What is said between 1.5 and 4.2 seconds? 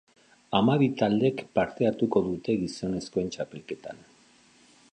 parte hartuko dute gizonezkoen txapelketan.